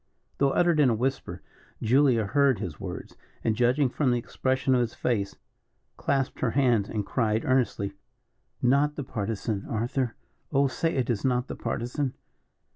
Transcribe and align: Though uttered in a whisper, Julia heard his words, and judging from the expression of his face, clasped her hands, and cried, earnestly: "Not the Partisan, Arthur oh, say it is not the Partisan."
Though 0.39 0.49
uttered 0.49 0.79
in 0.79 0.89
a 0.89 0.95
whisper, 0.95 1.43
Julia 1.79 2.25
heard 2.25 2.57
his 2.57 2.79
words, 2.79 3.15
and 3.43 3.55
judging 3.55 3.87
from 3.87 4.09
the 4.09 4.17
expression 4.17 4.73
of 4.73 4.81
his 4.81 4.95
face, 4.95 5.35
clasped 5.95 6.39
her 6.39 6.49
hands, 6.49 6.89
and 6.89 7.05
cried, 7.05 7.45
earnestly: 7.45 7.93
"Not 8.63 8.95
the 8.95 9.03
Partisan, 9.03 9.63
Arthur 9.69 10.15
oh, 10.51 10.65
say 10.65 10.95
it 10.95 11.11
is 11.11 11.23
not 11.23 11.45
the 11.47 11.55
Partisan." 11.55 12.15